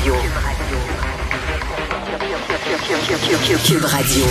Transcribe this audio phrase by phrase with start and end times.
[0.00, 0.14] Radio.
[3.66, 4.24] Cube Radio.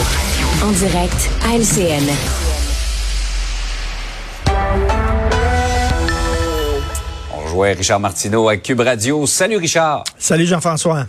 [0.63, 2.09] En direct à LCN.
[7.31, 9.27] On rejoint Richard Martineau à Cube Radio.
[9.27, 10.05] Salut Richard.
[10.17, 11.05] Salut Jean-François.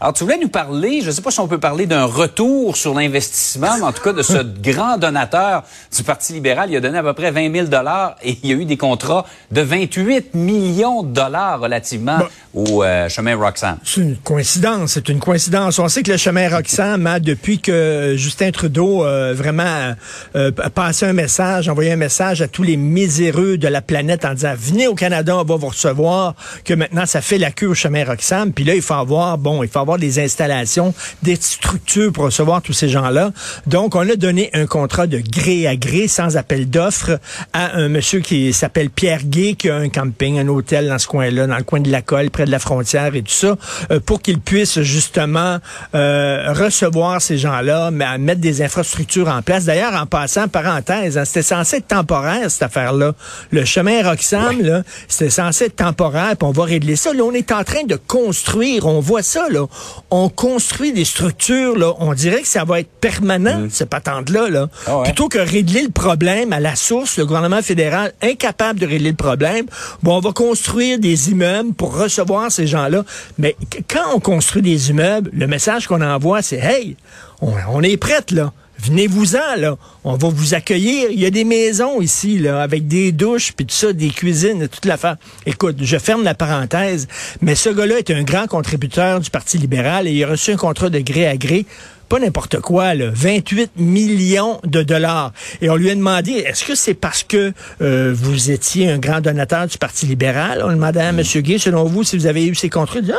[0.00, 2.76] Alors, tu voulais nous parler, je ne sais pas si on peut parler d'un retour
[2.76, 5.64] sur l'investissement, mais en tout cas de ce grand donateur
[5.96, 6.70] du Parti libéral.
[6.70, 8.76] Il a donné à peu près 20 000 dollars et il y a eu des
[8.76, 12.20] contrats de 28 millions de dollars relativement
[12.54, 13.76] au euh, chemin Roxham.
[13.82, 15.80] C'est une coïncidence, c'est une coïncidence.
[15.80, 19.94] On sait que le chemin Roxham, a, depuis que Justin Trudeau euh, vraiment
[20.36, 24.34] euh, passé un message, envoyé un message à tous les miséreux de la planète en
[24.34, 26.34] disant venez au Canada, on va vous recevoir,
[26.64, 28.52] que maintenant ça fait la queue au chemin Roxham.
[28.52, 30.92] Puis là, il faut avoir, bon, il faut avoir des installations,
[31.22, 33.32] des structures pour recevoir tous ces gens-là.
[33.66, 37.18] Donc, on a donné un contrat de gré à gré, sans appel d'offres,
[37.52, 41.06] à un monsieur qui s'appelle Pierre Gay, qui a un camping, un hôtel dans ce
[41.06, 43.56] coin-là, dans le coin de la colle, près de la frontière et tout ça,
[43.90, 45.58] euh, pour qu'il puisse justement
[45.94, 49.64] euh, recevoir ces gens-là, mais mettre des infrastructures en place.
[49.64, 53.14] D'ailleurs, en passant, parenthèse, hein, c'était censé être temporaire, cette affaire-là.
[53.50, 57.12] Le chemin Roxham, là, c'était censé être temporaire, puis on va régler ça.
[57.12, 59.66] Là, on est en train de construire, on voit ça, là
[60.10, 63.70] on construit des structures, là, on dirait que ça va être permanent, mm.
[63.70, 64.48] cette patente-là.
[64.48, 64.68] Là.
[64.86, 69.10] Ah Plutôt que régler le problème à la source, le gouvernement fédéral incapable de régler
[69.10, 69.66] le problème,
[70.02, 73.04] bon, on va construire des immeubles pour recevoir ces gens-là.
[73.38, 73.56] Mais
[73.88, 76.96] quand on construit des immeubles, le message qu'on envoie, c'est Hey,
[77.40, 78.52] on, on est prête, là.
[78.82, 79.76] Venez-vous-en, là.
[80.04, 81.10] On va vous accueillir.
[81.10, 84.68] Il y a des maisons ici, là, avec des douches, puis tout ça, des cuisines,
[84.68, 85.16] toute l'affaire.
[85.46, 87.08] Écoute, je ferme la parenthèse,
[87.40, 90.56] mais ce gars-là est un grand contributeur du Parti libéral et il a reçu un
[90.56, 91.66] contrat de gré à gré
[92.08, 95.32] pas n'importe quoi, là, 28 millions de dollars.
[95.60, 99.20] Et on lui a demandé, est-ce que c'est parce que euh, vous étiez un grand
[99.20, 100.62] donateur du Parti libéral?
[100.64, 101.22] On demandait à M.
[101.22, 103.00] Gay, selon vous, si vous avez eu ces contrats?
[103.00, 103.14] Il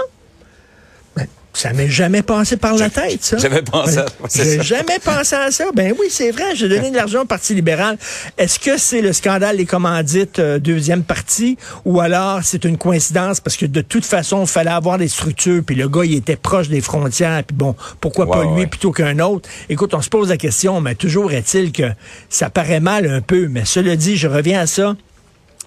[1.54, 3.38] ça m'est jamais passé par la tête, ça.
[3.38, 5.66] J'avais pensé à J'ai jamais pensé à ça.
[5.74, 7.98] Ben oui, c'est vrai, j'ai donné de l'argent au Parti libéral.
[8.38, 13.40] Est-ce que c'est le scandale des commandites euh, deuxième partie ou alors c'est une coïncidence
[13.40, 16.36] parce que de toute façon, il fallait avoir des structures puis le gars, il était
[16.36, 19.50] proche des frontières puis bon, pourquoi pas lui plutôt qu'un autre?
[19.70, 21.92] Écoute, on se pose la question, mais toujours est-il que
[22.30, 24.96] ça paraît mal un peu, mais cela dit, je reviens à ça.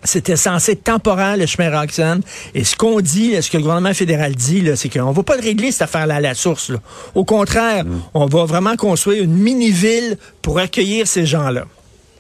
[0.05, 2.21] C'était censé être temporaire, le chemin Roxham.
[2.55, 5.37] Et ce qu'on dit, ce que le gouvernement fédéral dit, c'est qu'on ne va pas
[5.37, 6.73] régler cette affaire-là à la source.
[7.15, 8.03] Au contraire, mm.
[8.15, 11.65] on va vraiment construire une mini-ville pour accueillir ces gens-là.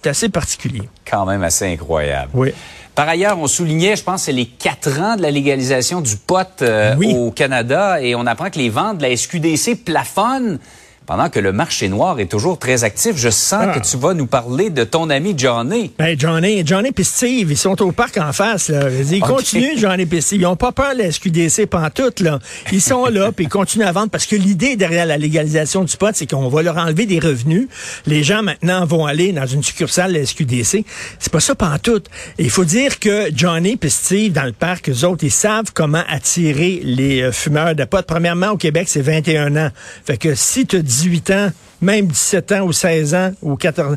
[0.03, 0.89] C'est assez particulier.
[1.09, 2.31] Quand même assez incroyable.
[2.35, 2.53] Oui.
[2.95, 6.47] Par ailleurs, on soulignait, je pense, c'est les quatre ans de la légalisation du pot
[6.61, 10.59] euh, au Canada et on apprend que les ventes de la SQDC plafonnent
[11.07, 13.17] pendant que le marché noir est toujours très actif.
[13.17, 13.81] Je sens que ah.
[13.81, 15.93] tu vas nous parler de ton ami Johnny.
[15.99, 18.69] Ben, Johnny, Johnny et Steve, ils sont au parc en face.
[18.69, 18.89] Là.
[19.11, 20.41] Ils continuent, Johnny et Steve.
[20.41, 22.21] Ils n'ont pas peur de la SQDC pantoute.
[22.21, 22.39] Là.
[22.71, 25.97] Ils sont là, puis ils continuent à vendre parce que l'idée derrière la légalisation du
[25.97, 27.69] pot, c'est qu'on va leur enlever des revenus.
[28.07, 30.85] Les gens, maintenant, vont aller dans une succursale de la SQDC.
[31.19, 32.07] C'est pas ça pantoute.
[32.39, 36.03] Il faut dire que Johnny et Steve, dans le parc, eux autres, ils savent comment
[36.09, 38.05] attirer les euh, fumeurs de pot.
[38.07, 39.71] Premièrement, au Québec, c'est 21 ans.
[40.05, 43.95] Fait que si tu dis 18 ans, même 17 ans ou 16 ans ou 14
[43.95, 43.97] ans.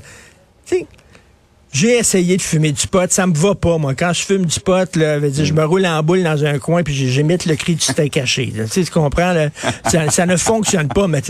[1.75, 3.93] J'ai essayé de fumer du pot, ça me va pas, moi.
[3.95, 6.95] Quand je fume du pot, là, je me roule en boule dans un coin, puis
[6.95, 8.53] j'émite le cri du steak caché.
[8.55, 9.33] Tu sais, tu comprends?
[9.33, 9.49] Là?
[10.09, 11.09] Ça, ne fonctionne pas.
[11.09, 11.21] Mais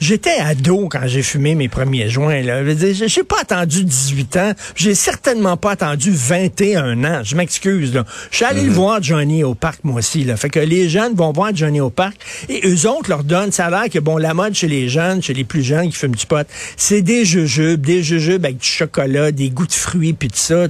[0.00, 2.42] j'étais ado quand j'ai fumé mes premiers joints.
[2.42, 2.64] Là.
[2.64, 4.52] Je n'ai pas attendu 18 ans.
[4.74, 7.20] J'ai certainement pas attendu 21 ans.
[7.22, 7.92] Je m'excuse.
[8.32, 8.74] Je suis allé le mm-hmm.
[8.74, 10.24] voir Johnny au parc, moi aussi.
[10.24, 10.36] Là.
[10.36, 12.16] Fait que les jeunes vont voir Johnny au parc
[12.48, 13.52] et eux autres leur donnent.
[13.52, 15.96] Ça a l'air que, bon, la mode chez les jeunes, chez les plus jeunes qui
[15.96, 16.44] fument du pot,
[16.76, 20.36] c'est des jujubes, des jujubes avec du chocolat, des goûts de fruits fruits puis tout
[20.36, 20.66] ça.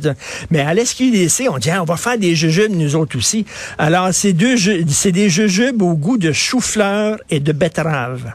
[0.50, 3.44] Mais à l'SQDC, on dit ah, on va faire des jujubes nous autres aussi.
[3.78, 4.56] Alors c'est deux
[4.88, 8.33] c'est des jujubes au goût de chou-fleur et de betterave.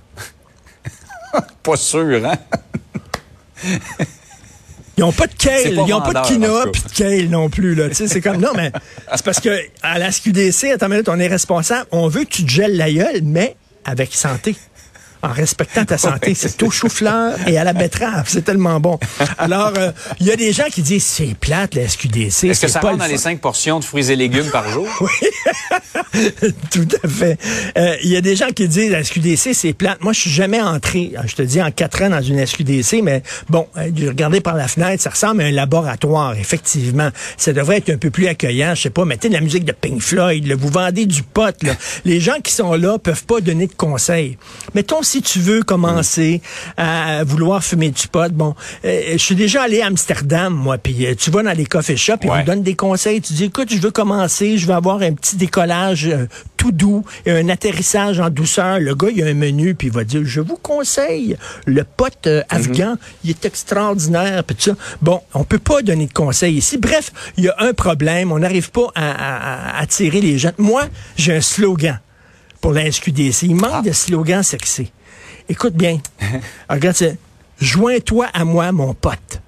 [1.63, 2.37] pas sûr, hein?
[4.97, 7.75] Ils n'ont pas de kale, ils n'ont pas de quinoa puis de kale non plus.
[7.75, 7.85] Là.
[7.91, 8.71] c'est comme non, mais
[9.13, 9.49] c'est parce que
[9.83, 11.87] à la SQDC, attends une minute, on est responsable.
[11.91, 13.55] On veut que tu te gèles la gueule, mais
[13.85, 14.55] avec santé
[15.21, 16.33] en respectant ta santé.
[16.35, 18.25] C'est au chou-fleur et à la betterave.
[18.27, 18.99] C'est tellement bon.
[19.37, 22.45] Alors, euh, il y a des gens qui disent, c'est plate, la SQDC.
[22.45, 24.87] Est-ce que ça rentre dans les cinq portions de fruits et légumes par jour?
[25.01, 25.09] oui.
[26.71, 27.37] Tout à fait.
[27.77, 30.01] Euh, il y a des gens qui disent, la SQDC, c'est plate.
[30.01, 33.23] Moi, je suis jamais entré, je te dis, en quatre ans dans une SQDC, mais
[33.49, 37.09] bon, euh, regarder par la fenêtre, ça ressemble à un laboratoire, effectivement.
[37.37, 38.75] Ça devrait être un peu plus accueillant.
[38.75, 41.55] Je sais pas, mettez de la musique de Pink Floyd, vous vendez du pot.
[41.63, 41.73] Là.
[42.05, 44.37] Les gens qui sont là peuvent pas donner de conseils.
[44.73, 46.41] Mettons si tu veux commencer
[46.75, 48.55] à vouloir fumer du pot, bon,
[48.85, 51.97] euh, je suis déjà allé à Amsterdam, moi, puis euh, tu vas dans les coffee
[51.97, 52.39] shops, ils Ouais.
[52.39, 53.21] vous donnent des conseils.
[53.21, 56.27] Tu dis, écoute, je veux commencer, je veux avoir un petit décollage euh,
[56.57, 58.79] tout doux et un atterrissage en douceur.
[58.79, 62.11] Le gars, il a un menu, puis il va dire, je vous conseille le pot
[62.27, 64.75] euh, afghan, il est extraordinaire, puis tout ça.
[65.01, 66.77] Bon, on peut pas donner de conseils ici.
[66.77, 70.51] Bref, il y a un problème, on n'arrive pas à, à- à attirer les gens.
[70.57, 70.83] Moi,
[71.15, 71.99] j'ai un slogan
[72.59, 73.43] pour la SQDC.
[73.43, 74.91] Il manque de slogan sexy.
[75.49, 75.99] Écoute bien.
[76.69, 77.17] Regarde, c'est
[77.59, 79.41] Joins-toi à moi, mon pote.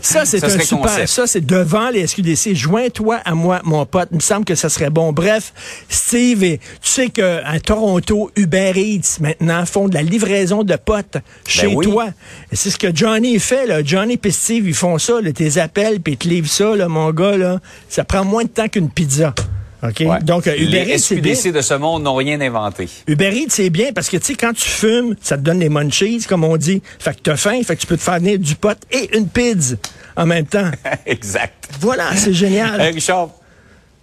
[0.00, 0.78] Ça, c'est un super.
[0.82, 1.06] concept.
[1.06, 2.54] Ça, c'est devant les SQDC.
[2.54, 4.08] Joins-toi à moi, mon pote.
[4.10, 5.12] Il me semble que ça serait bon.
[5.12, 5.52] Bref,
[5.88, 11.18] Steve, et tu sais qu'à Toronto, Uber Eats, maintenant, font de la livraison de potes
[11.46, 11.86] chez Ben oui.
[11.86, 12.08] toi.
[12.52, 13.82] C'est ce que Johnny fait, là.
[13.82, 15.32] Johnny et Steve, ils font ça, là.
[15.32, 17.60] Tes appels, puis ils te livrent ça, là, mon gars, là.
[17.88, 19.34] Ça prend moins de temps qu'une pizza.
[19.82, 20.00] OK?
[20.00, 20.20] Ouais.
[20.22, 21.34] Donc, euh, Uber les Eats, c'est bien.
[21.34, 22.88] SQDC de ce monde n'ont rien inventé.
[23.08, 25.68] Uber Eats, c'est bien parce que, tu sais, quand tu fumes, ça te donne les
[25.68, 26.82] munchies, comme on dit.
[26.98, 29.28] Fait que t'as faim, fait que tu peux te faire venir du pot et une
[29.28, 29.76] pizza
[30.16, 30.70] en même temps.
[31.06, 31.68] exact.
[31.80, 32.80] Voilà, c'est génial.
[32.80, 33.30] Hey, Richard,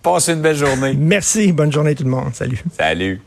[0.01, 0.93] passe une belle journée.
[0.97, 1.51] Merci.
[1.51, 2.33] Bonne journée tout le monde.
[2.33, 2.61] Salut.
[2.77, 3.21] Salut.